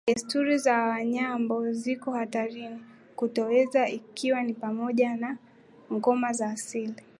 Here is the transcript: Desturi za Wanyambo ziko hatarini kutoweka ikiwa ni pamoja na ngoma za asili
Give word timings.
Desturi 0.07 0.57
za 0.57 0.77
Wanyambo 0.81 1.71
ziko 1.71 2.11
hatarini 2.11 2.79
kutoweka 3.15 3.89
ikiwa 3.89 4.43
ni 4.43 4.53
pamoja 4.53 5.15
na 5.15 5.37
ngoma 5.93 6.33
za 6.33 6.49
asili 6.49 7.03